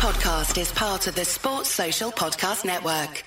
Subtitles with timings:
[0.00, 3.22] podcast is part of the Sports Social Podcast Network.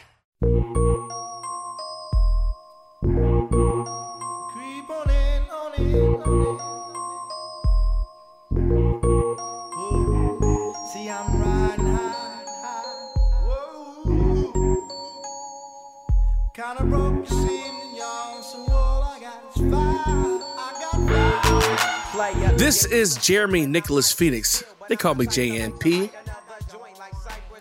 [22.57, 24.63] This is Jeremy Nicholas Phoenix.
[24.89, 26.22] They call me JNP.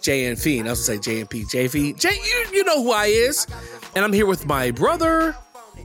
[0.02, 0.68] JN Fiend.
[0.68, 1.44] I was gonna say JNP.
[1.46, 1.98] JV.
[1.98, 3.46] J, you, you know who I is.
[3.94, 5.36] And I'm here with my brother.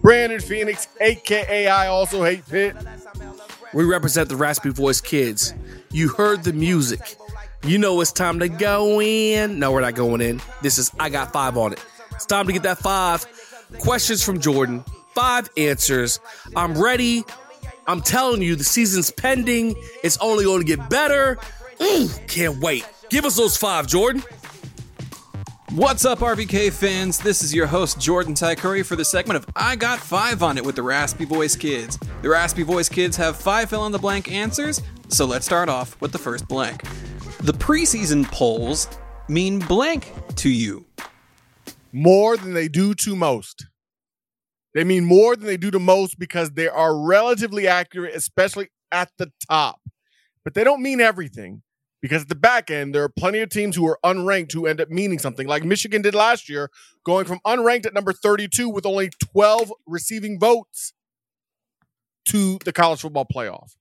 [0.01, 2.75] Brandon Phoenix, aka I also hate Pitt.
[3.73, 5.53] We represent the Raspy Voice Kids.
[5.91, 7.17] You heard the music.
[7.63, 9.59] You know it's time to go in.
[9.59, 10.41] No, we're not going in.
[10.61, 11.83] This is I got five on it.
[12.13, 13.25] It's time to get that five.
[13.79, 14.83] Questions from Jordan.
[15.13, 16.19] Five answers.
[16.55, 17.23] I'm ready.
[17.87, 19.75] I'm telling you, the season's pending.
[20.03, 21.37] It's only going to get better.
[21.79, 22.85] Mm, can't wait.
[23.09, 24.21] Give us those five, Jordan.
[25.71, 27.17] What's up, RVK fans?
[27.17, 30.65] This is your host, Jordan Ty for the segment of I Got Five on It
[30.65, 31.97] with the Raspy Voice Kids.
[32.21, 35.99] The Raspy Voice Kids have five fill in the blank answers, so let's start off
[36.01, 36.83] with the first blank.
[37.39, 38.89] The preseason polls
[39.29, 40.85] mean blank to you.
[41.93, 43.67] More than they do to most.
[44.73, 49.11] They mean more than they do to most because they are relatively accurate, especially at
[49.17, 49.79] the top.
[50.43, 51.61] But they don't mean everything
[52.07, 54.79] because at the back end, there are plenty of teams who are unranked who end
[54.79, 56.71] up meaning something, like Michigan did last year,
[57.03, 60.93] going from unranked at number 32 with only 12 receiving votes
[62.25, 63.75] to the college football playoff.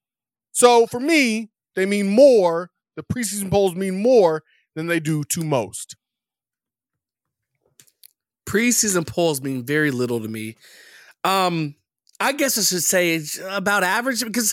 [0.51, 4.43] So for me, they mean more, the preseason polls mean more
[4.75, 5.95] than they do to most.
[8.45, 10.57] Preseason polls mean very little to me.
[11.23, 11.77] Um,
[12.19, 14.53] I guess I should say it's about average because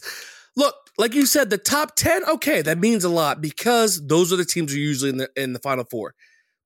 [0.55, 4.35] look, like you said, the top 10, okay, that means a lot because those are
[4.35, 6.13] the teams who are usually in the in the final four.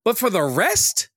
[0.03, 1.09] But for the rest,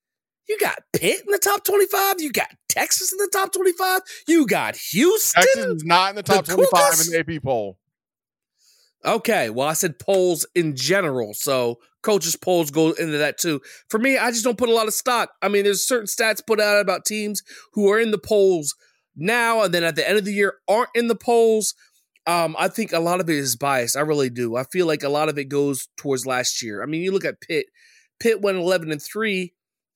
[0.49, 4.47] you got Pitt in the top 25, you got Texas in the top 25, you
[4.47, 5.43] got Houston.
[5.43, 7.07] Texas not in the top The 25 Cougars?
[7.09, 7.79] in the AP poll.
[9.05, 13.61] Okay, well, I said polls in general, so coaches' polls go into that too.
[13.89, 15.31] For me, I just don't put a lot of stock.
[15.41, 18.75] I mean, there's certain stats put out about teams who are in the polls
[19.17, 21.75] now, and then at the end of the year aren't in the polls.
[22.27, 23.97] Um, I think a lot of it is biased.
[23.97, 24.57] I really do.
[24.57, 26.83] I feel like a lot of it goes towards last year.
[26.83, 27.67] I mean, you look at Pitt.
[28.21, 29.55] Pitt went 11 and three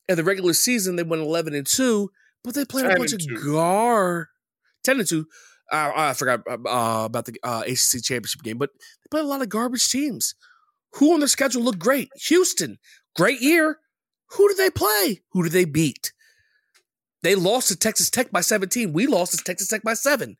[0.09, 0.95] in the regular season.
[0.95, 2.09] They went 11 and two,
[2.43, 4.29] but they played a 10 bunch of gar
[4.83, 5.27] 10 and two.
[5.71, 9.41] Uh, I forgot uh, about the uh, ACC championship game, but they played a lot
[9.41, 10.35] of garbage teams.
[10.95, 12.09] Who on their schedule looked great?
[12.27, 12.77] Houston,
[13.15, 13.79] great year.
[14.31, 15.21] Who did they play?
[15.31, 16.13] Who did they beat?
[17.23, 18.93] They lost to Texas Tech by 17.
[18.93, 20.37] We lost to Texas Tech by seven.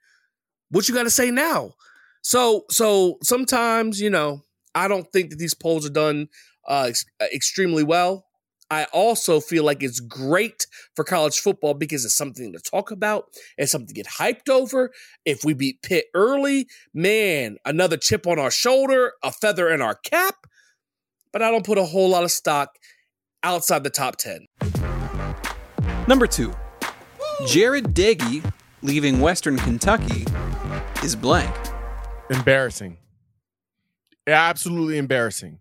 [0.70, 1.74] What you got to say now?
[2.22, 4.42] So, so sometimes you know
[4.74, 6.28] I don't think that these polls are done
[6.68, 8.26] uh, ex- extremely well.
[8.72, 10.66] I also feel like it's great
[10.96, 13.26] for college football because it's something to talk about.
[13.58, 14.92] It's something to get hyped over.
[15.24, 19.96] If we beat Pitt early, man, another chip on our shoulder, a feather in our
[19.96, 20.48] cap.
[21.32, 22.72] But I don't put a whole lot of stock
[23.44, 24.48] outside the top 10.
[26.08, 26.52] Number two,
[27.46, 28.52] Jared Doege
[28.86, 30.26] leaving Western Kentucky
[31.04, 31.54] is blank.
[32.30, 32.98] Embarrassing.
[34.28, 35.60] Absolutely embarrassing.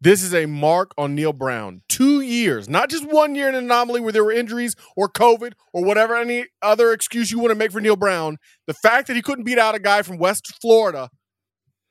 [0.00, 1.82] This is a mark on Neal Brown.
[1.88, 5.52] Two years, not just one year in an anomaly where there were injuries or COVID
[5.72, 8.38] or whatever any other excuse you want to make for Neal Brown.
[8.66, 11.10] The fact that he couldn't beat out a guy from West Florida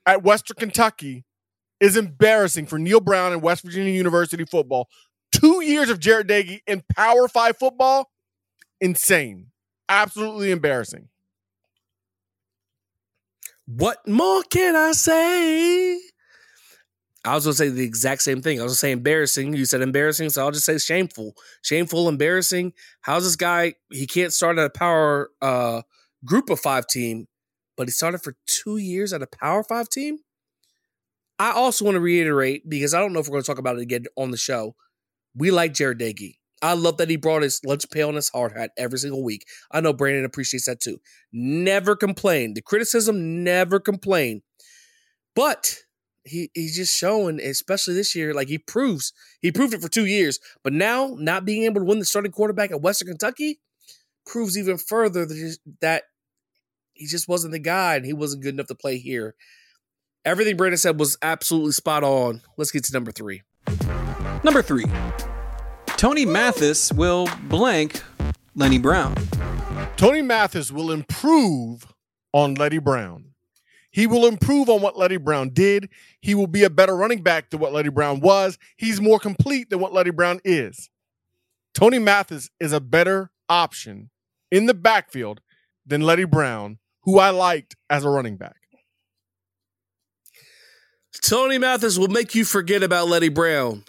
[0.05, 1.23] at Western Kentucky
[1.79, 4.87] is embarrassing for Neal Brown and West Virginia University football.
[5.31, 8.11] Two years of Jared Doege in Power Five football,
[8.81, 9.50] insane.
[9.91, 11.09] Absolutely embarrassing.
[13.65, 15.99] What more can I say?
[17.23, 18.59] I was gonna say the exact same thing.
[18.59, 19.53] I was gonna say embarrassing.
[19.53, 21.35] You said embarrassing, so I'll just say shameful.
[21.61, 22.73] Shameful, embarrassing.
[23.01, 23.75] How's this guy?
[23.91, 25.81] He can't start at a power uh
[26.25, 27.27] group of five team,
[27.77, 30.19] but he started for two years at a power five team.
[31.37, 33.81] I also want to reiterate because I don't know if we're gonna talk about it
[33.81, 34.75] again on the show.
[35.35, 36.35] We like Jared Doege.
[36.61, 39.45] I love that he brought his lunch pail and his hard hat every single week.
[39.71, 40.99] I know Brandon appreciates that too.
[41.31, 42.53] Never complain.
[42.53, 44.43] The criticism never complain.
[45.35, 45.77] But
[46.23, 50.05] he he's just showing, especially this year, like he proves he proved it for two
[50.05, 50.39] years.
[50.63, 53.59] But now, not being able to win the starting quarterback at Western Kentucky
[54.25, 56.03] proves even further that that
[56.93, 59.35] he just wasn't the guy and he wasn't good enough to play here.
[60.23, 62.41] Everything Brandon said was absolutely spot on.
[62.57, 63.41] Let's get to number three.
[64.43, 64.85] Number three,
[66.01, 68.01] Tony Mathis will blank
[68.55, 69.13] Leddie Brown.
[69.97, 71.93] Tony Mathis will improve
[72.33, 73.35] on Leddie Brown.
[73.91, 75.89] He will improve on what Leddie Brown did.
[76.19, 78.57] He will be a better running back than what Leddie Brown was.
[78.77, 80.89] He's more complete than what Leddie Brown is.
[81.75, 84.09] Tony Mathis is a better option
[84.49, 85.39] in the backfield
[85.85, 88.55] than Leddie Brown, who I liked as a running back.
[91.23, 93.83] Tony Mathis will make you forget about Leddie Brown.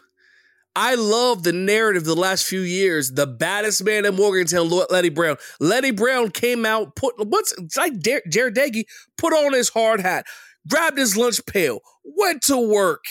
[0.75, 3.13] I love the narrative the last few years.
[3.13, 5.37] The baddest man in Morgantown, Leddie Brown.
[5.61, 8.85] Leddie Brown came out, put what's like Jared Doege
[9.19, 10.25] put on his hard hat,
[10.69, 13.05] grabbed his lunch pail, went to work.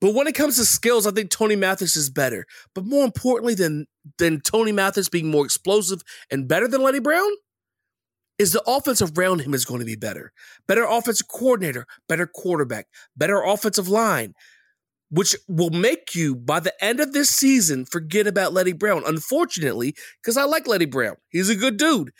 [0.00, 2.46] But when it comes to skills, I think Tony Mathis is better.
[2.74, 3.86] But more importantly than
[4.18, 7.30] than Tony Mathis being more explosive and better than Leddie Brown,
[8.38, 10.32] is the offense around him is going to be better.
[10.66, 14.34] Better offensive coordinator, better quarterback, better offensive line,
[15.10, 19.02] which will make you, by the end of this season, forget about Leddie Brown.
[19.06, 21.16] Unfortunately, because I like Leddie Brown.
[21.30, 22.12] He's a good dude.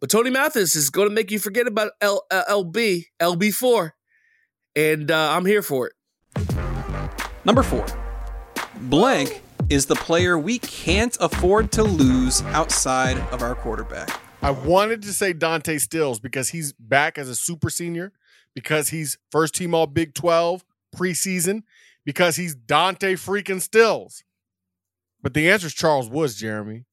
[0.00, 3.92] But Tony Mathis is going to make you forget about L- uh, LB, LB4.
[4.76, 5.92] And uh, I'm here for it.
[7.44, 7.86] Number four,
[8.82, 14.20] blank is the player we can't afford to lose outside of our quarterback.
[14.40, 18.12] I wanted to say Dante Stills because he's back as a super senior,
[18.54, 21.62] because he's first team all Big 12 preseason,
[22.08, 24.24] because he's Dante freaking Stills.
[25.22, 26.86] But the answer is Charles Woods, Jeremy.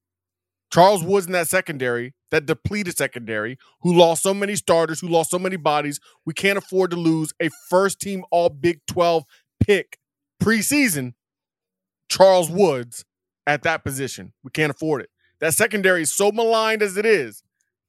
[0.69, 5.31] Charles Woods in that secondary, that depleted secondary, who lost so many starters, who lost
[5.31, 6.01] so many bodies.
[6.25, 9.23] We can't afford to lose a first team all Big 12
[9.61, 9.99] pick
[10.43, 11.13] preseason,
[12.09, 13.05] Charles Woods
[13.47, 14.33] at that position.
[14.43, 15.09] We can't afford it.
[15.39, 17.41] That secondary is so maligned as it is,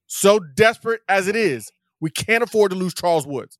[0.06, 1.73] so desperate as it is.
[2.00, 3.58] We can't afford to lose Charles Woods.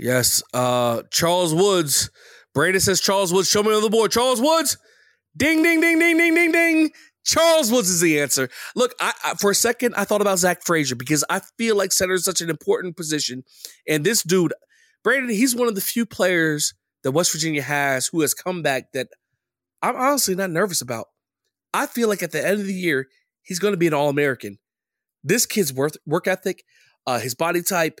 [0.00, 2.10] Yes, uh, Charles Woods.
[2.54, 3.50] Brandon says Charles Woods.
[3.50, 4.10] Show me on the board.
[4.10, 4.78] Charles Woods.
[5.36, 6.90] Ding, ding, ding, ding, ding, ding, ding.
[7.22, 8.48] Charles Woods is the answer.
[8.74, 11.92] Look, I, I, for a second I thought about Zach Frazier because I feel like
[11.92, 13.44] center is such an important position,
[13.86, 14.54] and this dude,
[15.04, 16.72] Brandon, he's one of the few players
[17.02, 19.08] that West Virginia has who has come back that
[19.82, 21.08] I'm honestly not nervous about.
[21.74, 23.08] I feel like at the end of the year
[23.42, 24.58] he's going to be an All American.
[25.22, 26.64] This kid's worth work ethic,
[27.06, 28.00] uh, his body type.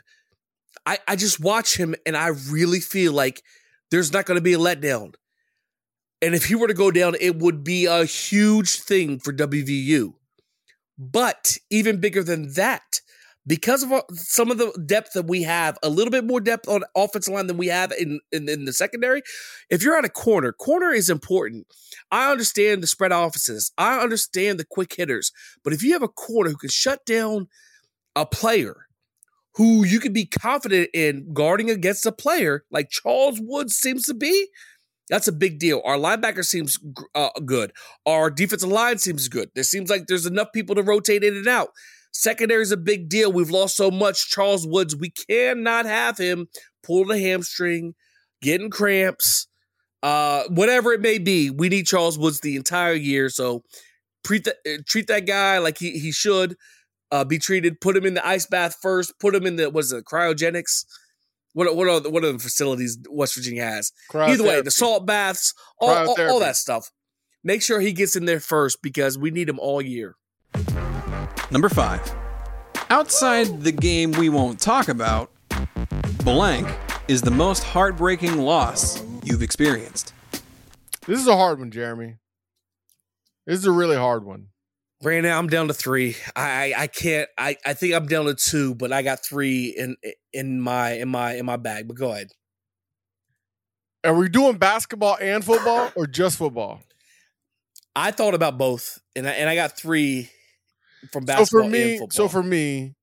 [0.86, 3.42] I, I just watch him and I really feel like
[3.90, 5.14] there's not going to be a letdown.
[6.22, 10.14] And if he were to go down, it would be a huge thing for WVU.
[10.98, 13.00] But even bigger than that,
[13.46, 16.82] because of some of the depth that we have, a little bit more depth on
[16.94, 19.22] offensive line than we have in, in, in the secondary.
[19.70, 21.66] If you're at a corner, corner is important.
[22.10, 23.72] I understand the spread offenses.
[23.78, 25.32] I understand the quick hitters.
[25.64, 27.48] But if you have a corner who can shut down
[28.14, 28.86] a player
[29.54, 34.14] who you can be confident in guarding against a player like Charles Woods seems to
[34.14, 34.48] be,
[35.08, 35.82] that's a big deal.
[35.84, 36.78] Our linebacker seems
[37.14, 37.72] uh, good.
[38.06, 39.50] Our defensive line seems good.
[39.54, 41.70] There seems like there's enough people to rotate in and out.
[42.12, 43.32] Secondary is a big deal.
[43.32, 44.28] We've lost so much.
[44.30, 46.46] Charles Woods, we cannot have him
[46.84, 47.94] pull a hamstring,
[48.40, 49.48] getting cramps,
[50.02, 51.50] uh, whatever it may be.
[51.50, 53.28] We need Charles Woods the entire year.
[53.28, 53.64] So
[54.24, 56.56] treat that, treat that guy like he, he should
[57.10, 57.80] uh, be treated.
[57.80, 59.18] Put him in the ice bath first.
[59.18, 60.84] Put him in the was the cryogenics.
[61.52, 63.92] What what are the, what are the facilities West Virginia has?
[64.14, 66.90] Either way, the salt baths, all, all, all that stuff.
[67.42, 70.16] Make sure he gets in there first because we need him all year.
[71.50, 72.00] Number five.
[72.90, 75.30] Outside the game we won't talk about,
[76.24, 76.68] blank
[77.08, 80.12] is the most heartbreaking loss you've experienced.
[81.06, 82.16] This is a hard one, Jeremy.
[83.46, 84.49] This is a really hard one.
[85.02, 86.16] Right now, I'm down to three.
[86.36, 87.28] I I can't.
[87.38, 89.96] I I think I'm down to two, but I got three in
[90.32, 91.88] in my in my in my bag.
[91.88, 92.28] But go ahead.
[94.04, 96.82] Are we doing basketball and football, or just football?
[97.96, 100.30] I thought about both, and I, and I got three
[101.12, 102.10] from basketball so for me, and football.
[102.10, 102.94] So for me,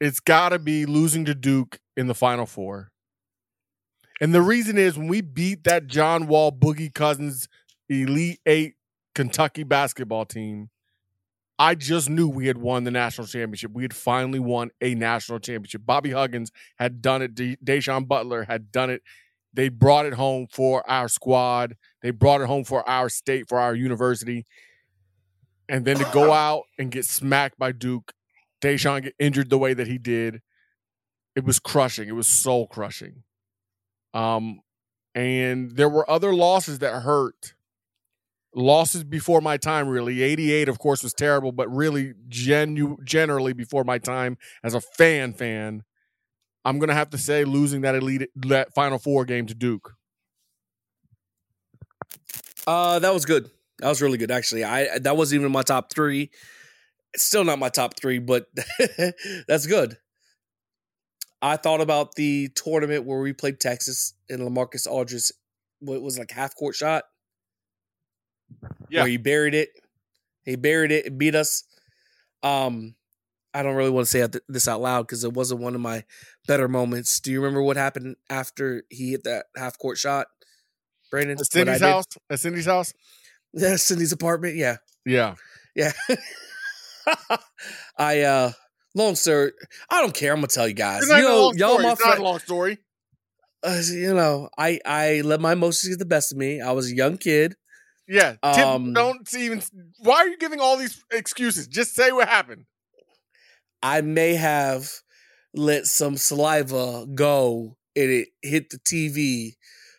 [0.00, 2.90] it's got to be losing to Duke in the Final Four.
[4.20, 7.48] And the reason is when we beat that John Wall Boogie Cousins
[7.88, 8.74] Elite Eight
[9.14, 10.70] Kentucky basketball team,
[11.58, 13.72] I just knew we had won the national championship.
[13.72, 15.82] We had finally won a national championship.
[15.84, 17.34] Bobby Huggins had done it.
[17.34, 19.02] De- Da'Sean Butler had done it.
[19.52, 21.76] They brought it home for our squad.
[22.00, 24.46] They brought it home for our state, for our university.
[25.68, 28.12] And then to go out and get smacked by Duke,
[28.60, 30.42] Da'Sean get injured the way that he did,
[31.34, 32.08] it was crushing.
[32.08, 33.24] It was soul crushing.
[34.14, 34.60] Um,
[35.14, 37.54] and there were other losses that hurt
[38.54, 43.84] losses before my time really 88 of course was terrible but really genu- generally before
[43.84, 45.84] my time as a fan fan
[46.64, 49.94] i'm gonna have to say losing that elite that final four game to duke
[52.66, 53.50] uh that was good
[53.80, 56.30] that was really good actually i that wasn't even my top three
[57.16, 58.46] still not my top three, but
[59.48, 59.98] that's good.
[61.40, 65.30] I thought about the tournament where we played Texas and Lamarcus Aldridge.
[65.80, 67.04] What was like half court shot?
[68.88, 69.02] Yeah.
[69.02, 69.70] Where he buried it.
[70.44, 71.64] He buried it and beat us.
[72.42, 72.94] Um,
[73.54, 76.04] I don't really want to say this out loud because it wasn't one of my
[76.46, 77.20] better moments.
[77.20, 80.26] Do you remember what happened after he hit that half court shot,
[81.10, 81.38] Brandon?
[81.38, 82.04] At Cindy's house.
[82.30, 82.92] At Cindy's house.
[83.52, 84.56] Yeah, Cindy's apartment.
[84.56, 85.34] Yeah, Yeah.
[85.74, 85.92] yeah.
[87.98, 88.52] I uh,
[88.94, 89.52] long story.
[89.90, 90.32] I don't care.
[90.32, 91.02] I'm gonna tell you guys.
[91.06, 91.82] You a know, long y'all story.
[91.84, 92.24] my It's not a friend.
[92.24, 92.78] long story.
[93.62, 96.60] Uh, you know, I I let my emotions get the best of me.
[96.60, 97.56] I was a young kid.
[98.08, 98.36] Yeah.
[98.42, 99.62] Um, don't even.
[99.98, 101.66] Why are you giving all these excuses?
[101.66, 102.64] Just say what happened.
[103.82, 104.90] I may have
[105.54, 109.52] let some saliva go and it hit the TV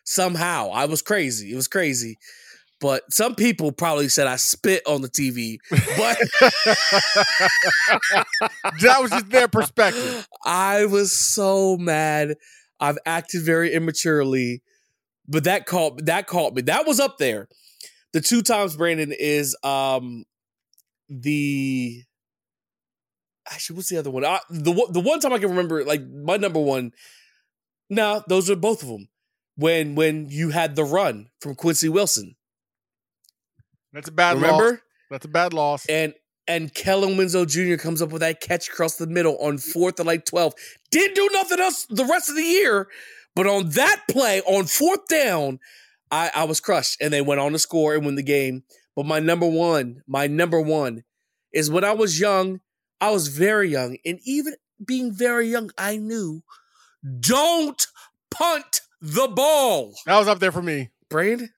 [0.04, 0.70] somehow.
[0.70, 1.52] I was crazy.
[1.52, 2.18] It was crazy.
[2.80, 5.58] But some people probably said I spit on the TV.
[5.70, 6.18] But
[8.80, 10.26] That was just their perspective.
[10.44, 12.36] I was so mad.
[12.80, 14.62] I've acted very immaturely,
[15.28, 16.62] but that caught that caught me.
[16.62, 17.48] That was up there.
[18.12, 20.24] The two times Brandon is um
[21.08, 22.02] the
[23.50, 24.24] actually what's the other one?
[24.24, 26.92] I, the one- the one time I can remember like my number one.
[27.88, 29.08] No, those are both of them.
[29.56, 32.36] When when you had the run from Quincy Wilson,
[33.92, 34.70] That's a bad remember?
[34.70, 34.78] loss.
[35.10, 35.86] That's a bad loss.
[35.86, 36.14] and
[36.46, 37.76] and Kellen Winslow Jr.
[37.76, 40.54] comes up with that catch across the middle on fourth and like 12.
[40.90, 42.88] Didn't do nothing else the rest of the year,
[43.36, 45.58] but on that play, on fourth down,
[46.10, 47.00] I, I was crushed.
[47.00, 48.64] And they went on to score and win the game.
[48.96, 51.04] But my number one, my number one
[51.52, 52.60] is when I was young,
[53.00, 53.96] I was very young.
[54.04, 56.42] And even being very young, I knew
[57.20, 57.86] don't
[58.30, 59.94] punt the ball.
[60.06, 60.90] That was up there for me.
[61.08, 61.50] Brandon,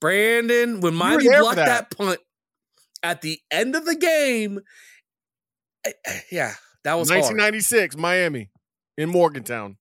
[0.00, 1.90] Brandon, when Miami blocked that.
[1.90, 1.96] that.
[1.96, 2.20] punt
[3.02, 4.60] at the end of the game,
[5.84, 7.22] eh, eh, yeah, that was hard.
[7.22, 8.50] 1996, Miami,
[8.96, 9.76] in Morgantown.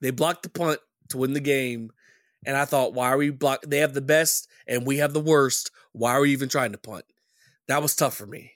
[0.00, 1.90] They blocked the punt to win the game,
[2.44, 3.62] and I thought, why are we block?
[3.66, 5.70] They have the best, and we have the worst.
[5.92, 7.04] Why are we even trying to punt?
[7.68, 8.52] That was tough for me.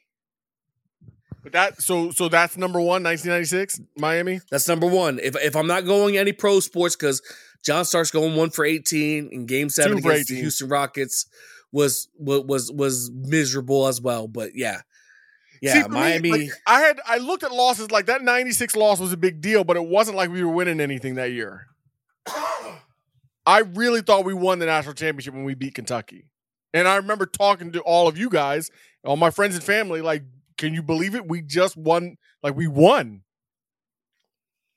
[1.42, 4.40] But that so so that's number one, 1996, Miami.
[4.50, 5.18] That's number one.
[5.18, 7.22] If if I'm not going any pro sports, because
[7.64, 11.26] John Starks going one for 18 in Game Seven Two against the Houston Rockets
[11.72, 14.28] was was was was miserable as well.
[14.28, 14.82] But yeah,
[15.60, 16.30] yeah, See, for me, Miami.
[16.30, 19.64] like, I had I looked at losses like that 96 loss was a big deal,
[19.64, 21.66] but it wasn't like we were winning anything that year.
[23.46, 26.26] I really thought we won the national championship when we beat Kentucky.
[26.72, 28.70] And I remember talking to all of you guys,
[29.04, 30.22] all my friends and family, like,
[30.56, 31.26] can you believe it?
[31.26, 33.22] We just won, like we won.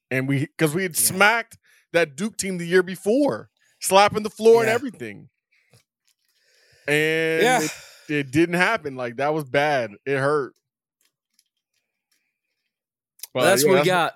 [0.10, 1.06] And we because we had Yeah.
[1.06, 1.58] smacked
[1.92, 5.30] that Duke team the year before, slapping the floor and everything.
[6.88, 7.72] And yeah, it,
[8.10, 8.96] it didn't happen.
[8.96, 9.92] Like that was bad.
[10.06, 10.54] It hurt.
[13.34, 14.14] Well, that's what we got.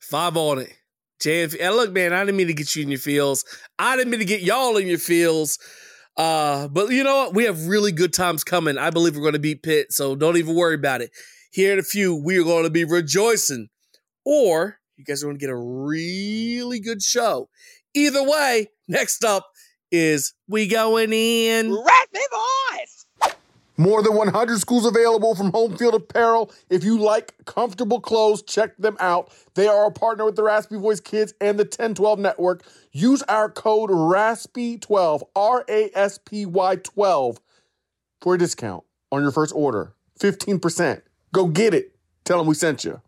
[0.00, 0.72] Five on it.
[1.20, 3.44] JF, and look, man, I didn't mean to get you in your feels.
[3.78, 5.58] I didn't mean to get y'all in your feels.
[6.16, 7.34] Uh, but you know what?
[7.34, 8.76] We have really good times coming.
[8.76, 11.10] I believe we're going to beat Pitt, so don't even worry about it.
[11.52, 13.68] Here in a few, we are going to be rejoicing,
[14.24, 17.48] or you guys are going to get a really good show.
[17.94, 19.46] Either way, next up
[19.90, 21.70] is we going in.
[23.80, 26.50] More than 100 schools available from Home Field Apparel.
[26.68, 29.32] If you like comfortable clothes, check them out.
[29.54, 32.64] They are a partner with the Raspy Voice Kids and the 1012 Network.
[32.90, 37.40] Use our code RASPY12, R A S P Y 12,
[38.20, 38.82] for a discount
[39.12, 39.94] on your first order.
[40.18, 41.02] 15%.
[41.32, 41.94] Go get it.
[42.24, 43.00] Tell them we sent you.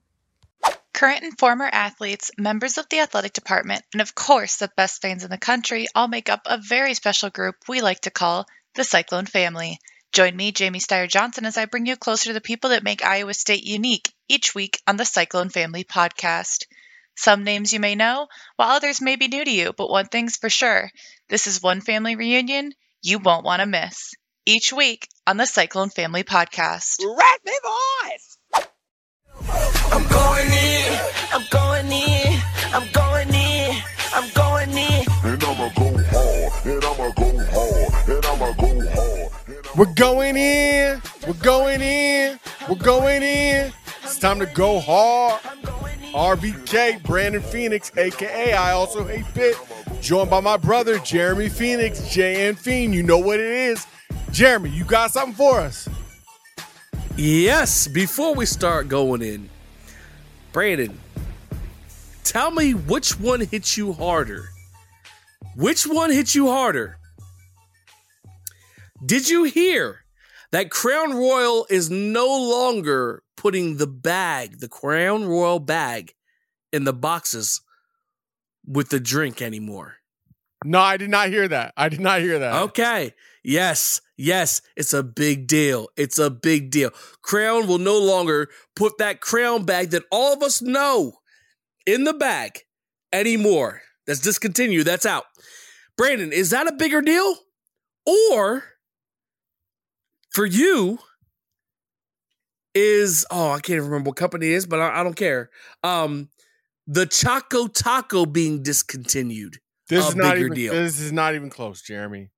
[0.92, 5.24] Current and former athletes, members of the athletic department, and of course the best fans
[5.24, 8.84] in the country all make up a very special group we like to call the
[8.84, 9.80] Cyclone Family.
[10.12, 13.04] Join me, Jamie Steyer Johnson, as I bring you closer to the people that make
[13.04, 16.64] Iowa State unique each week on the Cyclone Family podcast.
[17.16, 18.26] Some names you may know,
[18.56, 20.90] while others may be new to you, but one thing's for sure
[21.28, 24.14] this is one family reunion you won't want to miss.
[24.46, 27.04] Each week on the Cyclone Family podcast.
[29.92, 30.98] I'm going in,
[31.32, 32.40] I'm going in,
[32.72, 32.99] I'm going
[39.76, 41.00] We're going in.
[41.26, 42.40] We're going in.
[42.68, 43.72] We're going in.
[44.02, 45.40] It's time to go hard.
[46.12, 49.56] RVK, Brandon Phoenix, aka I also hate Pitt,
[50.00, 52.92] joined by my brother Jeremy Phoenix, JN Fiend.
[52.92, 53.86] You know what it is.
[54.32, 55.88] Jeremy, you got something for us?
[57.16, 59.48] Yes, before we start going in,
[60.52, 60.98] Brandon,
[62.24, 64.48] tell me which one hit you harder.
[65.54, 66.96] Which one hit you harder?
[69.04, 70.04] Did you hear
[70.52, 76.14] that Crown Royal is no longer putting the bag, the Crown Royal bag,
[76.72, 77.62] in the boxes
[78.66, 79.96] with the drink anymore.
[80.64, 81.72] No, I did not hear that.
[81.76, 82.62] I did not hear that.
[82.64, 83.14] Okay.
[83.42, 84.02] Yes.
[84.16, 84.60] Yes.
[84.76, 85.88] It's a big deal.
[85.96, 86.90] It's a big deal.
[87.22, 91.14] Crown will no longer put that crown bag that all of us know
[91.86, 92.60] in the bag
[93.12, 93.80] anymore.
[94.06, 94.86] That's discontinued.
[94.86, 95.24] That's out.
[95.96, 97.36] Brandon, is that a bigger deal?
[98.06, 98.64] Or
[100.30, 100.98] for you,
[102.74, 105.50] is oh, I can't even remember what company it is, but I, I don't care.
[105.82, 106.28] Um,
[106.86, 109.58] the Choco Taco being discontinued.
[109.88, 110.72] This is not even deal.
[110.72, 112.30] this is not even close, Jeremy.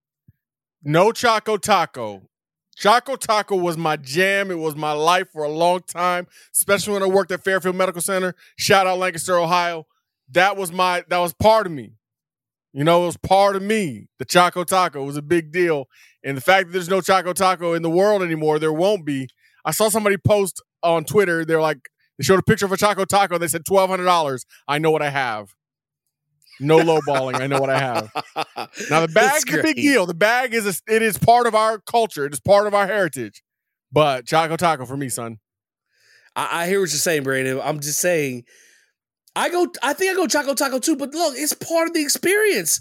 [0.82, 2.22] No Choco Taco.
[2.76, 4.50] Choco Taco was my jam.
[4.50, 8.00] It was my life for a long time, especially when I worked at Fairfield Medical
[8.00, 8.34] Center.
[8.56, 9.86] Shout out Lancaster, Ohio.
[10.30, 11.92] That was my that was part of me.
[12.72, 14.08] You know, it was part of me.
[14.18, 15.88] The Choco Taco was a big deal.
[16.24, 19.28] And the fact that there's no Choco Taco in the world anymore, there won't be.
[19.64, 21.88] I saw somebody post on Twitter, they're like,
[22.18, 23.38] they showed a picture of a Choco Taco.
[23.38, 24.44] They said twelve hundred dollars.
[24.68, 25.54] I know what I have.
[26.60, 27.40] No lowballing.
[27.40, 28.10] I know what I have.
[28.90, 30.06] Now the bag's a big deal.
[30.06, 32.26] The bag is a, it is part of our culture.
[32.26, 33.42] It is part of our heritage.
[33.90, 35.38] But Choco Taco for me, son.
[36.36, 37.60] I, I hear what you're saying, Brandon.
[37.62, 38.44] I'm just saying,
[39.34, 39.66] I go.
[39.82, 40.96] I think I go Choco Taco too.
[40.96, 42.80] But look, it's part of the experience.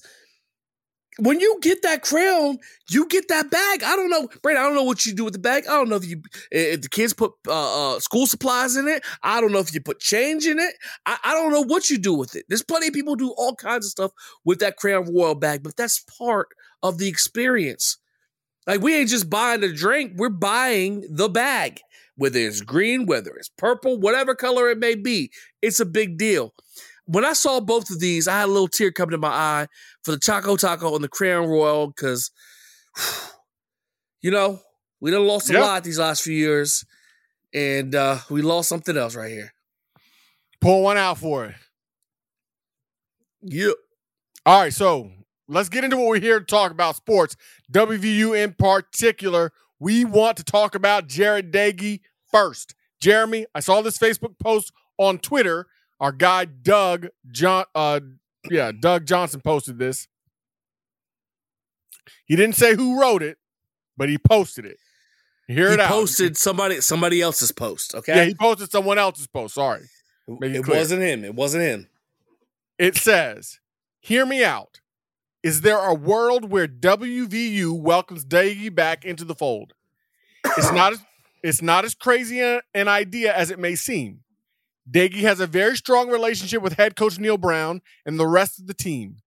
[1.19, 2.57] When you get that crown,
[2.89, 3.83] you get that bag.
[3.83, 4.63] I don't know, Brandon.
[4.63, 5.65] I don't know what you do with the bag.
[5.67, 9.03] I don't know if you if the kids put uh, uh, school supplies in it.
[9.21, 10.73] I don't know if you put change in it.
[11.05, 12.45] I, I don't know what you do with it.
[12.47, 14.11] There's plenty of people do all kinds of stuff
[14.45, 16.47] with that crown royal bag, but that's part
[16.81, 17.97] of the experience.
[18.65, 21.81] Like we ain't just buying a drink; we're buying the bag
[22.21, 26.53] whether it's green, whether it's purple, whatever color it may be, it's a big deal.
[27.05, 29.67] When I saw both of these, I had a little tear coming to my eye
[30.03, 32.31] for the Choco Taco and the Crown Royal because,
[34.21, 34.59] you know,
[34.99, 35.61] we done lost a Yep.
[35.61, 36.85] lot these last few years,
[37.53, 39.53] and uh, we lost something else right here.
[40.61, 41.55] Pull one out for it.
[43.41, 43.73] Yep.
[44.45, 45.11] All right, so
[45.47, 47.35] let's get into what we're here to talk about sports.
[47.71, 49.51] WVU in particular.
[49.79, 52.75] We want to talk about Jared Doege first.
[53.01, 55.65] Jeremy, I saw this Facebook post on Twitter.
[56.01, 58.01] Our guy Doug John uh
[58.49, 60.07] yeah, Doug Johnson posted this.
[62.25, 63.37] He didn't say who wrote it,
[63.95, 64.77] but he posted it.
[65.47, 65.87] Hear He it out.
[65.87, 67.93] He posted somebody somebody else's post.
[67.95, 69.53] Okay, Yeah, he posted someone else's post.
[69.53, 69.83] Sorry.
[70.27, 71.23] make it it wasn't him.
[71.23, 71.87] It wasn't him.
[72.79, 73.59] It says,
[73.99, 74.79] Hear me out.
[75.43, 79.73] Is there a world where WVU welcomes Doege back into the fold?
[80.57, 81.03] It's not as
[81.43, 84.21] it's not as crazy an idea as it may seem.
[84.89, 88.67] Doege has a very strong relationship with head coach Neal Brown and the rest of
[88.67, 89.17] the team.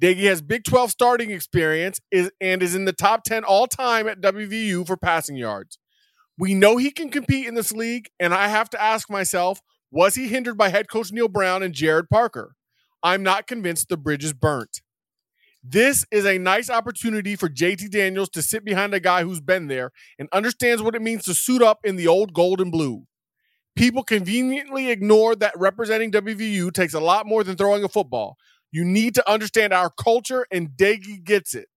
[0.00, 4.08] Doege has Big 12 starting experience is, and is in the top 10 all time
[4.08, 5.78] at WVU for passing yards.
[6.38, 10.14] We know he can compete in this league, and I have to ask myself, was
[10.14, 12.54] he hindered by head coach Neal Brown and Gerad Parker?
[13.02, 14.80] I'm not convinced the bridge is burnt.
[15.62, 19.68] This is a nice opportunity for JT Daniels to sit behind a guy who's been
[19.68, 23.04] there and understands what it means to suit up in the old gold and blue.
[23.74, 28.36] People conveniently ignore that representing WVU takes a lot more than throwing a football.
[28.70, 31.68] You need to understand our culture, and Doege gets it.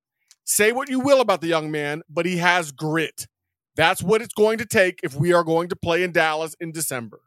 [0.44, 3.28] Say what you will about the young man, but he has grit.
[3.76, 6.72] That's what it's going to take if we are going to play in Dallas in
[6.72, 7.22] December.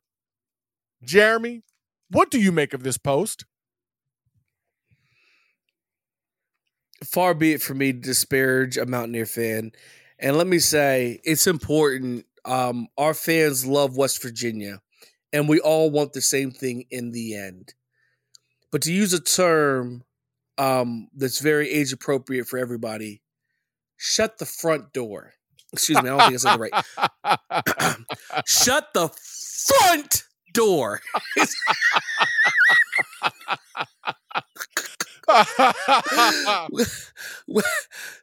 [1.02, 1.62] Jeremy,
[2.10, 3.44] what do you make of this post?
[7.04, 9.72] far be it for me to disparage a Mountaineer fan.
[10.18, 12.26] And let me say, it's important.
[12.44, 14.80] Um, our fans love West Virginia,
[15.32, 17.74] and we all want the same thing in the end.
[18.70, 20.04] But to use a term
[20.58, 23.22] um, that's very age appropriate for everybody,
[23.96, 25.32] shut the front door.
[25.72, 27.96] Excuse me, I don't think I said it right.
[28.46, 30.24] Shut the front
[30.54, 31.00] door.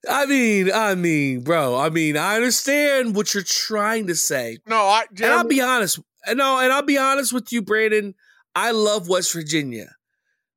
[0.09, 1.77] I mean, I mean, bro.
[1.77, 5.99] I mean, I understand what you're trying to say, no, I and I'll be honest.
[6.25, 8.15] and No, and I'll be honest with you, Brandon.
[8.55, 9.91] I love West Virginia,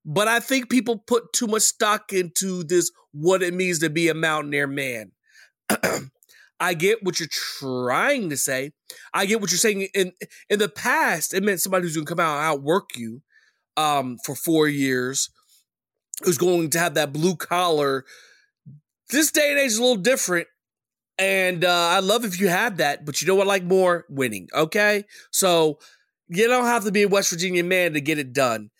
[0.06, 4.08] but I think people put too much stock into this what it means to be
[4.08, 5.12] a Mountaineer man.
[6.60, 8.72] I get what you're trying to say.
[9.12, 9.88] I get what you're saying.
[9.94, 10.12] In
[10.48, 13.22] in the past, it meant somebody who's going to come out and outwork you
[13.76, 15.30] um, for four years,
[16.22, 18.04] who's going to have that blue collar.
[19.10, 20.48] This day and age is a little different.
[21.18, 24.04] And uh, I love if you have that, but you know what I like more?
[24.08, 24.48] Winning.
[24.54, 25.04] Okay.
[25.32, 25.78] So
[26.28, 28.70] you don't have to be a West Virginia man to get it done.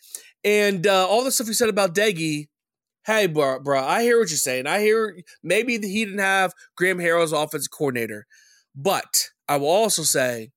[0.43, 2.47] And uh, all the stuff you said about Doege,
[3.05, 4.67] hey, bro, bro, I hear what you're saying.
[4.67, 8.25] I hear maybe he didn't have Graham Harrell's offensive coordinator.
[8.75, 10.51] But I will also say,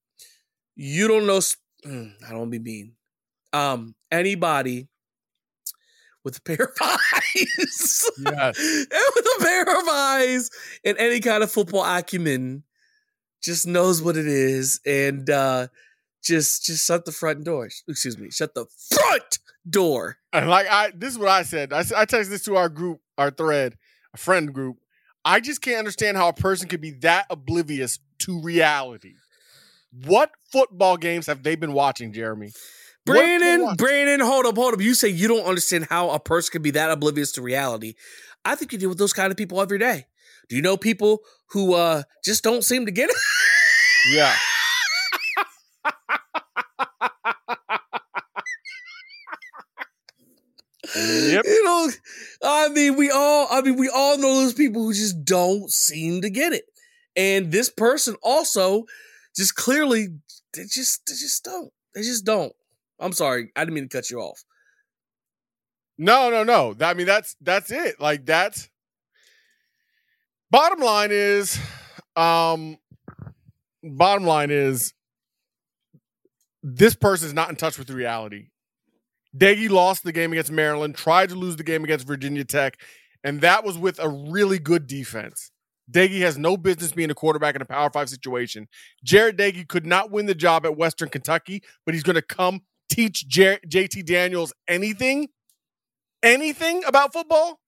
[0.76, 1.38] you don't know.
[1.84, 2.92] mm, I don't be mean.
[3.52, 4.88] Um, anybody
[6.24, 8.58] with a pair of eyes, Yes.
[8.58, 10.50] with a pair of eyes
[10.85, 12.62] and any kind of football acumen,
[13.42, 15.66] just knows what it is, and uh,
[16.22, 17.68] just just shut the front door.
[17.88, 20.18] Excuse me, shut the front door.
[20.32, 21.72] And like I, this is what I said.
[21.72, 23.76] I, I texted this to our group, our thread,
[24.14, 24.76] a friend group.
[25.24, 29.14] I just can't understand how a person could be that oblivious to reality.
[30.06, 32.52] What football games have they been watching, Jeremy?
[33.04, 33.76] What have they Brandon.
[33.76, 34.80] Brandon, hold up, hold up.
[34.80, 37.94] You say you don't understand how a person can be that oblivious to reality.
[38.44, 40.06] I think you deal with those kind of people every day.
[40.48, 43.16] Do you know people who uh just don't seem to get it?
[44.12, 44.34] Yeah.
[50.94, 51.44] Yep.
[51.46, 51.88] You know,
[52.44, 56.20] I mean, we all, I mean, we all know those people who just don't seem
[56.22, 56.64] to get it.
[57.16, 58.84] And this person also
[59.34, 60.08] just clearly,
[60.52, 61.72] they just, they just don't.
[61.94, 62.52] They just don't.
[63.02, 63.50] I'm sorry.
[63.56, 64.42] I didn't mean to cut you off.
[65.98, 66.74] No, no, no.
[66.80, 68.00] I mean, that's that's it.
[68.00, 68.68] Like that's
[70.50, 71.58] bottom line is
[72.16, 72.76] um
[73.82, 74.94] bottom line is
[76.62, 78.48] this person is not in touch with reality.
[79.36, 82.78] Doege lost the game against Maryland, tried to lose the game against Virginia Tech,
[83.24, 85.50] and that was with a really good defense.
[85.90, 88.68] Doege has no business being a quarterback in a Power Five situation.
[89.04, 92.62] Jared Doege could not win the job at Western Kentucky, but he's going to come
[92.92, 95.28] teach Jer- JT Daniels anything,
[96.22, 97.59] anything about football.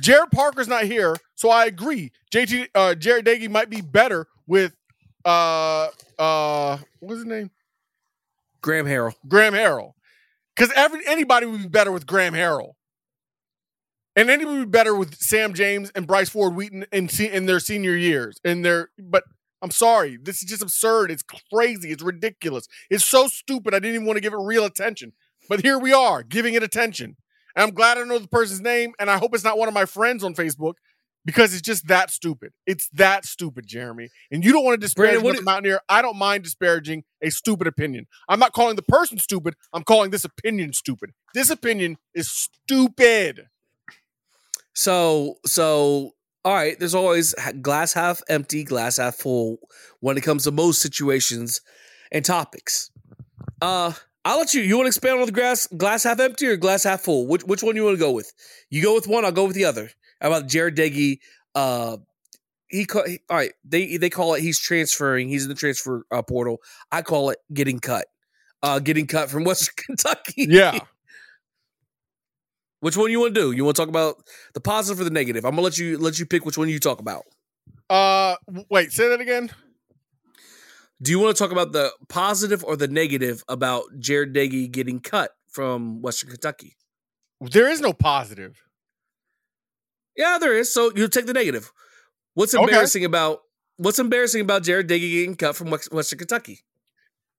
[0.00, 2.12] Gerad Parker's not here, so I agree.
[2.32, 4.74] JT uh, Jared Doege might be better with
[5.24, 5.88] uh
[6.18, 7.50] uh what's his name?
[8.62, 9.14] Graham Harrell.
[9.28, 9.92] Graham Harrell.
[10.56, 12.72] Because every anybody would be better with Graham Harrell.
[14.16, 17.60] And anybody would be better with Sam James and Bryce Ford Wheaton in, in their
[17.60, 18.38] senior years.
[18.44, 19.24] In their but
[19.62, 21.10] I'm sorry, this is just absurd.
[21.12, 21.22] It's
[21.52, 21.92] crazy.
[21.92, 22.66] It's ridiculous.
[22.90, 23.74] It's so stupid.
[23.74, 25.12] I didn't even want to give it real attention.
[25.48, 27.16] But here we are, giving it attention.
[27.54, 29.74] And I'm glad I know the person's name, and I hope it's not one of
[29.74, 30.74] my friends on Facebook
[31.24, 32.52] because it's just that stupid.
[32.66, 34.08] It's that stupid, Jeremy.
[34.30, 35.80] And you don't want to disparage Brandon, what Mountaineer.
[35.88, 38.06] I don't mind disparaging a stupid opinion.
[38.28, 39.54] I'm not calling the person stupid.
[39.72, 41.10] I'm calling this opinion stupid.
[41.34, 43.46] This opinion is stupid.
[44.74, 46.12] So, so
[46.44, 46.78] all right.
[46.78, 49.58] There's always glass half empty, glass half full
[50.00, 51.60] when it comes to most situations
[52.10, 52.90] and topics.
[53.60, 53.92] Uh,
[54.24, 54.62] I'll let you.
[54.62, 57.26] You want to expand on the glass glass half empty or glass half full?
[57.26, 58.32] Which which one you want to go with?
[58.70, 59.24] You go with one.
[59.24, 59.90] I'll go with the other.
[60.20, 61.18] How about Jared Doege?
[61.54, 61.96] Uh,
[62.68, 63.52] he, he all right.
[63.64, 65.28] They they call it he's transferring.
[65.28, 66.58] He's in the transfer uh, portal.
[66.90, 68.06] I call it getting cut.
[68.62, 70.46] Uh, getting cut from Western Kentucky.
[70.48, 70.78] Yeah.
[72.82, 73.52] Which one you want to do?
[73.52, 74.16] You want to talk about
[74.54, 75.44] the positive or the negative?
[75.44, 77.22] I'm gonna let you let you pick which one you talk about.
[77.88, 78.34] Uh,
[78.68, 79.50] wait, say that again.
[81.00, 84.98] Do you want to talk about the positive or the negative about Jared Doege getting
[84.98, 86.74] cut from Western Kentucky?
[87.40, 88.60] There is no positive.
[90.16, 90.74] Yeah, there is.
[90.74, 91.70] So you take the negative.
[92.34, 92.64] What's Okay.
[92.64, 93.42] embarrassing about
[93.76, 96.64] what's embarrassing about Jared Doege getting cut from Western Kentucky?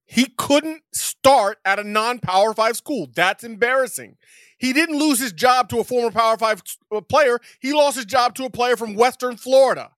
[0.05, 3.09] He couldn't start at a non-power five school.
[3.13, 4.15] That's embarrassing.
[4.63, 7.37] He didn't lose his job to a former power five uh, player.
[7.59, 9.91] He lost his job to a player from Western Florida.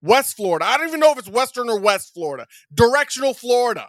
[0.00, 0.64] West Florida.
[0.64, 2.46] I don't even know if it's Western or West Florida.
[2.72, 3.88] Directional Florida.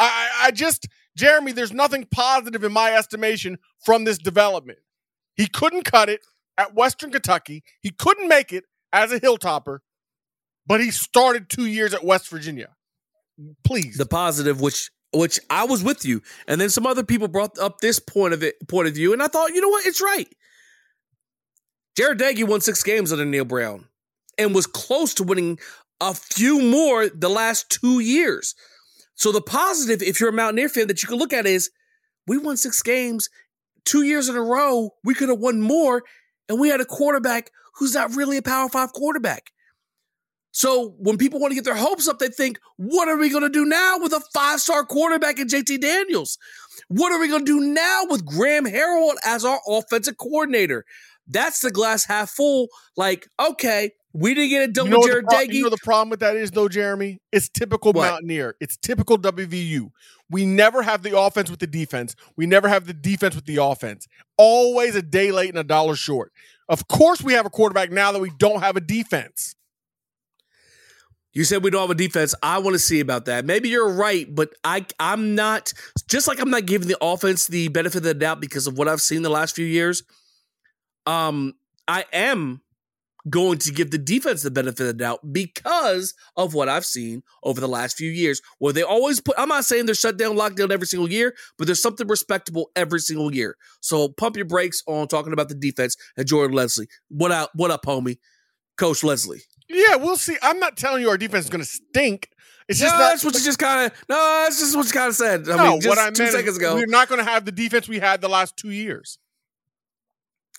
[0.00, 0.06] I,
[0.42, 4.80] I I just, Jeremy, there's nothing positive in my estimation from this development.
[5.36, 6.20] He couldn't cut it
[6.58, 7.62] at Western Kentucky.
[7.82, 9.78] He couldn't make it as a Hilltopper,
[10.66, 12.70] but he started two years at West Virginia.
[13.62, 13.96] Please.
[13.96, 17.80] The positive, which which I was with you, and then some other people brought up
[17.80, 20.28] this point of it point of view, and I thought, you know what, it's right.
[21.96, 23.86] Jared Doege won six games under Neal Brown
[24.36, 25.58] and was close to winning
[26.00, 28.54] a few more the last two years.
[29.14, 31.70] So the positive, if you're a Mountaineer fan, that you can look at is
[32.26, 33.28] we won six games
[33.84, 34.90] two years in a row.
[35.04, 36.02] We could have won more,
[36.48, 39.50] and we had a quarterback who's not really a Power Five quarterback.
[40.54, 43.42] So when people want to get their hopes up, they think, what are we going
[43.42, 46.38] to do now with a five star quarterback in JT Daniels?
[46.86, 50.84] What are we going to do now with Graham Harrell as our offensive coordinator?
[51.26, 52.68] That's the glass half full.
[52.96, 55.76] Like, okay, we didn't get it done You know, with Jared pro- you know the
[55.78, 57.20] problem with that is though, Jeremy?
[57.32, 58.08] It's typical What?
[58.08, 58.54] Mountaineer.
[58.60, 59.90] It's typical WVU.
[60.30, 62.14] We never have the offense with the defense.
[62.36, 64.06] We never have the defense with the offense.
[64.38, 66.30] Always a day late and a dollar short.
[66.68, 69.56] Of course, we have a quarterback now that we don't have a defense.
[71.34, 72.34] You said we don't have a defense.
[72.42, 73.44] I want to see about that.
[73.44, 75.72] Maybe you're right, but I I'm not
[76.08, 78.88] just like I'm not giving the offense the benefit of the doubt because of what
[78.88, 80.04] I've seen the last few years.
[81.06, 81.54] Um,
[81.88, 82.62] I am
[83.28, 87.22] going to give the defense the benefit of the doubt because of what I've seen
[87.42, 89.34] over the last few years, where they always put.
[89.36, 92.70] I'm not saying they're shut down, locked down every single year, but there's something respectable
[92.76, 93.56] every single year.
[93.80, 96.86] So pump your brakes on talking about the defense and Jordan Lesley.
[97.08, 97.50] What up?
[97.54, 98.18] What up, homie?
[98.76, 99.40] Coach Lesley.
[99.68, 100.36] Yeah, we'll see.
[100.42, 102.28] I'm not telling you our defense is going to stink.
[102.68, 103.08] It's No, just not.
[103.10, 104.04] that's what you just kind of.
[104.08, 105.48] No, that's just what you kind of said.
[105.48, 106.74] I no, mean, just what I two meant seconds ago.
[106.74, 109.18] we're not going to have the defense we had the last two years.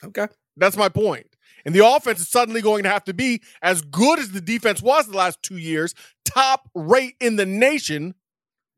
[0.04, 0.28] Okay.
[0.58, 1.28] That's my point.
[1.65, 4.82] And the offense is suddenly going to have to be as good as the defense
[4.82, 8.13] was the last two years, top rate in the nation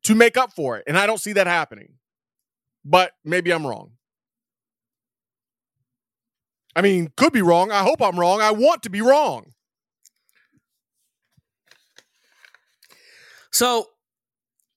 [0.03, 0.85] to make up for it.
[0.87, 1.93] And I don't see that happening.
[2.85, 3.91] But maybe I'm wrong.
[6.75, 7.71] I mean, could be wrong.
[7.71, 8.39] I hope I'm wrong.
[8.39, 9.51] I want to be wrong.
[13.51, 13.87] So,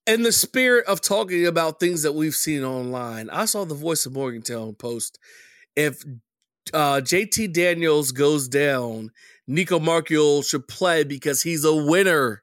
[0.06, 4.06] in the spirit of talking about things that we've seen online, I saw the voice
[4.06, 5.18] of Morgantown post.
[5.76, 6.04] If
[6.72, 9.10] uh, JT Daniels goes down,
[9.48, 12.42] Nicco Marchiol should play because he's a winner.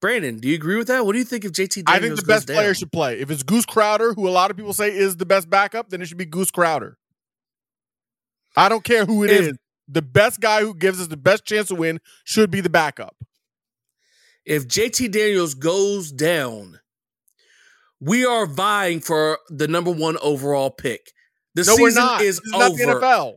[0.00, 1.06] Brandon, do you agree with that?
[1.06, 3.20] What do you think if JT Daniels I think the best goes player should play.
[3.20, 6.02] If it's Goose Crowder, who a lot of people say is the best backup, then
[6.02, 6.98] it should be Goose Crowder.
[8.56, 9.48] I don't care who it is.
[9.48, 9.56] If-
[9.88, 13.16] The best guy who gives us the best chance to win should be the backup.
[14.44, 16.80] If JT Daniels goes down,
[18.00, 21.12] we are vying for the number one overall pick.
[21.54, 22.76] The no, season is this is not over.
[22.78, 23.34] the NFL.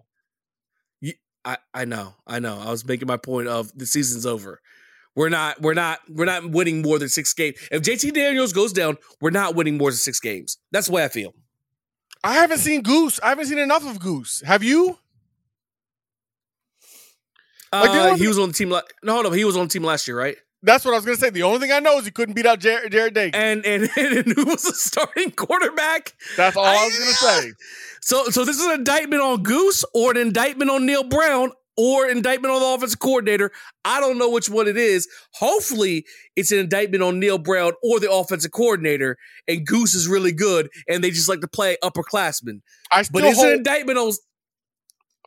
[1.47, 2.57] I, I know, I know.
[2.59, 4.61] I was making my point of the season's over.
[5.15, 7.57] We're not, we're not, we're not winning more than six games.
[7.71, 10.57] If JT Daniels goes down, we're not winning more than six games.
[10.71, 11.35] That's the way I feel.
[12.23, 13.19] I haven't seen Goose.
[13.21, 14.41] I haven't seen enough of Goose.
[14.43, 14.97] Have you?
[17.71, 18.69] Like, Uh, he was on the team.
[18.69, 19.33] La- no, hold on.
[19.33, 20.37] He was on the team last year, right?
[20.65, 21.29] That's what I was gonna say.
[21.29, 23.35] The only thing I know is he couldn't beat out Jared, Jared Doege.
[23.35, 26.13] And and, and who was the starting quarterback?
[26.37, 27.51] That's all I was gonna say.
[28.01, 32.07] So so this is an indictment on Goose or an indictment on Neal Brown or
[32.07, 33.51] indictment on the offensive coordinator.
[33.83, 35.07] I don't know which one it is.
[35.33, 40.31] Hopefully it's an indictment on Neal Brown or the offensive coordinator and Goose is really
[40.33, 42.61] good and they just like to play upperclassmen.
[42.91, 43.49] I still But it's hold.
[43.49, 44.11] an indictment on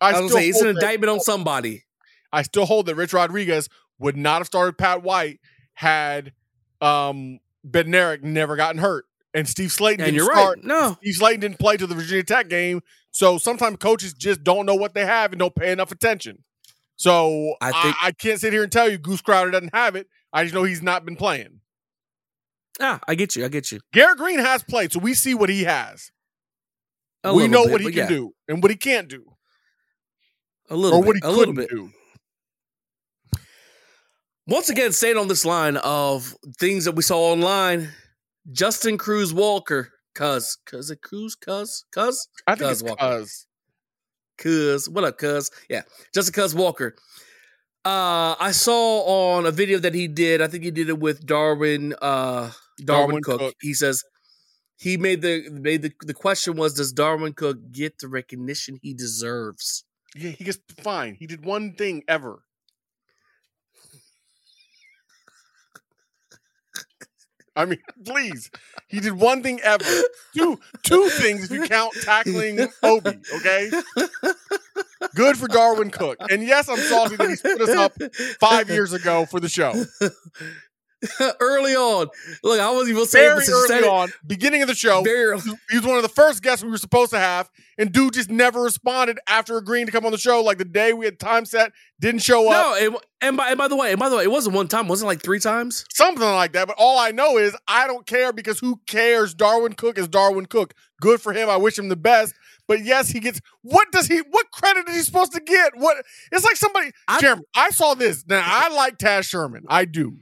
[0.01, 1.85] I I, was say it's an hold that- indictment on somebody.
[2.33, 5.41] I still hold that Rich Rodriguez would not have started Pat White
[5.75, 6.33] had
[6.81, 9.05] um Bednarik never gotten hurt.
[9.35, 10.57] And Steve Slaton And didn't you're start.
[10.59, 10.65] right.
[10.65, 10.97] No.
[11.03, 12.81] Steve Slaton didn't play to the Virginia Tech game.
[13.11, 16.45] So sometimes coaches just don't know what they have and don't pay enough attention.
[16.97, 19.97] So I I, think- I, can't sit here and tell you Goose Crowder doesn't have
[19.97, 20.09] it.
[20.33, 21.61] I just know he's not been playing.
[22.81, 23.45] Ah, I get you.
[23.45, 23.81] I get you.
[23.93, 26.11] Garrett Greene has played, so we see what he has.
[27.25, 29.25] A we know bit, what he can yeah, do and what he can't do,
[30.71, 31.23] A little or what he.
[31.25, 31.69] A couldn't bit.
[31.71, 31.91] do.
[34.49, 37.91] Once again, staying on this line of things that we saw online,
[38.51, 42.97] Justin Cruz Walker, cuz, cuz it Cruz, cuz, cuz, I think Cuz it's Walker.
[42.97, 43.47] because
[44.39, 45.51] cuz, what up, cuz?
[45.69, 45.83] Yeah,
[46.15, 46.97] Justin Cuz Walker.
[47.85, 50.41] Uh, I saw on a video that he did.
[50.41, 51.95] I think he did it with Darwin.
[52.01, 52.51] Uh,
[52.83, 53.41] Darwin, Darwin Cook.
[53.41, 53.55] Cook.
[53.61, 54.03] He says
[54.79, 58.95] he made the made the the question was, does Darwin Cook get the recognition he
[58.95, 59.85] deserves?
[60.17, 61.17] yeah, he gets fine.
[61.17, 62.45] He did one thing ever.
[67.59, 68.51] I mean, please.
[68.87, 69.85] He did one thing ever.
[70.35, 73.71] Two two things if you count tackling Obi, okay?
[75.15, 76.17] Good for Darwin Cook.
[76.31, 77.93] And yes, I'm salty that he split us up
[78.41, 79.75] five years ago for the show.
[81.41, 82.09] early on.
[82.43, 84.69] Look, I wasn't even saying Very but since you said early it, on, beginning of
[84.69, 85.03] the show.
[85.03, 85.43] Very early.
[85.71, 88.31] he was one of the first guests we were supposed to have, and dude just
[88.31, 90.43] never responded after agreeing to come on the show.
[90.43, 92.81] Like the day we had time set, didn't show up.
[92.81, 94.67] No, it, and by and by the way, and by the way, it wasn't one
[94.69, 94.89] time.
[94.89, 95.85] Wasn't like three times?
[95.93, 96.67] something like that.
[96.67, 99.35] But all I know is I don't care because who cares?
[99.35, 100.75] Darwin Cook is Darwin Cook.
[101.01, 101.49] Good for him.
[101.49, 102.35] I wish him the best.
[102.67, 103.41] But yes, he gets.
[103.63, 104.19] What does he?
[104.19, 105.73] What credit is he supposed to get?
[105.77, 106.05] What?
[106.33, 106.91] It's like somebody.
[107.07, 108.25] I- Jeremy, I saw this.
[108.27, 109.65] Now I like Taz Sherman.
[109.69, 110.19] I do.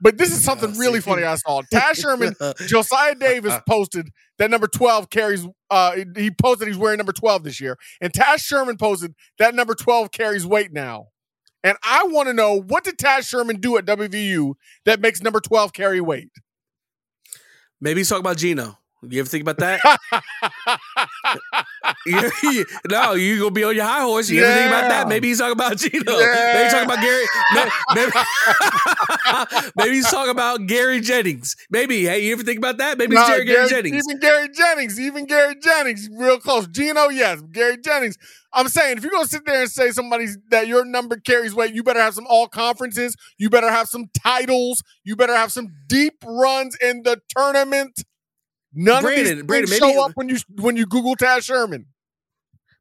[0.00, 1.62] But this is something Yeah, really funny I saw.
[1.62, 2.34] Taz Sherman,
[2.66, 7.60] Josiah Davis posted that number 12 carries uh he posted he's wearing number 12 this
[7.60, 7.76] year.
[8.00, 11.08] And Taz Sherman posted that number 12 carries weight now.
[11.64, 15.40] And I want to know what did Taz Sherman do at WVU that makes number
[15.40, 16.30] 12 carry weight?
[17.80, 18.78] Maybe he's talking about Gino.
[19.02, 19.80] You ever think about that?
[22.90, 24.30] No, you gonna be on your high horse.
[24.30, 25.08] You ever think about that?
[25.08, 26.18] Maybe he's talking about Gino.
[26.54, 27.24] Maybe he's talking about Gary.
[27.54, 28.12] may- Maybe,
[29.76, 31.56] maybe he's talking about Gary Jennings.
[31.70, 32.04] Maybe.
[32.04, 32.98] Hey, you ever think about that?
[32.98, 34.04] Maybe Nah, it's Gary, Gary Jennings.
[34.08, 36.66] Even Gary Jennings, even Gary Jennings, real close.
[36.68, 38.16] Gino, yes, Gary Jennings.
[38.52, 41.74] I'm saying if you're gonna sit there and say somebody that your number carries weight,
[41.74, 45.68] you better have some all conferences, you better have some titles, you better have some
[45.86, 48.04] deep runs in the tournament.
[48.78, 51.86] None Brandon, of these Brandon, maybe- show up when you when you Google Taz Sherman.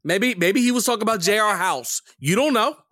[0.03, 1.57] Maybe maybe he was talking about J.R.
[1.57, 2.01] House.
[2.19, 2.75] You don't know.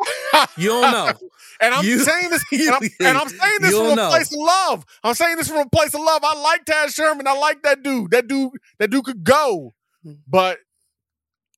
[0.58, 1.14] You don't know.
[1.62, 4.10] And I'm You- saying this, and I'm, and I'm saying this from a know.
[4.10, 4.86] place of love.
[5.02, 6.22] I'm saying this from a place of love.
[6.26, 7.26] I like Taz Sherman.
[7.26, 8.12] I like that dude.
[8.12, 10.14] That dude, that dude could go, hmm.
[10.28, 10.58] but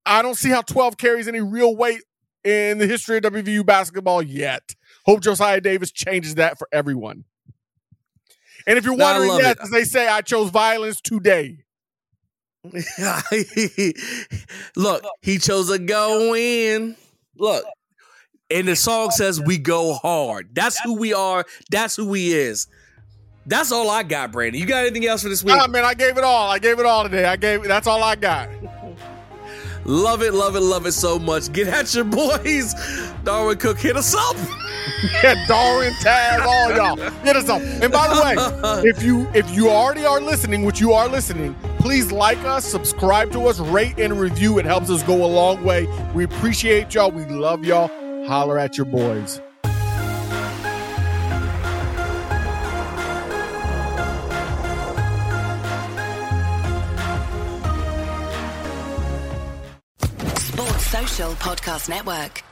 [0.06, 2.04] I don't see how 12 carries any real weight
[2.44, 4.76] in the history of WVU basketball yet.
[5.08, 7.24] Hope Josiah Davis changes that for everyone.
[8.68, 9.72] And if you're wondering, love yes, it.
[9.72, 11.64] they say, I chose violence today.
[14.76, 16.98] Look, he chose to go in.
[17.38, 17.64] Look,
[18.50, 20.50] and the song says we go hard.
[20.54, 21.46] That's who we are.
[21.72, 22.68] That's who we is.
[23.46, 24.60] That's all I got, Brandon.
[24.60, 25.56] You got anything else for this week?
[25.58, 26.50] Ah, man, I gave it all.
[26.50, 27.24] I gave it all today.
[27.24, 27.64] I gave.
[27.64, 28.50] That's all I got.
[29.88, 31.52] Love it, love it, love it so much.
[31.54, 32.76] Get at your boys.
[33.24, 34.36] Darwin Cook, hit us up.
[35.22, 36.96] Yeah, Darwin, Taz, all y'all.
[37.22, 37.62] Hit us up.
[37.62, 41.56] And by the way, if you if you already are listening, which you are listening,
[41.78, 44.58] please like us, subscribe to us, rate and review.
[44.58, 45.88] It helps us go a long way.
[46.16, 47.12] We appreciate y'all.
[47.12, 47.90] We love y'all.
[48.28, 49.40] Holler at your boys.
[61.18, 62.47] Podcast Network.